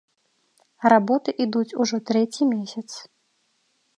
[0.93, 2.89] Работы ідуць ужо трэці месяц.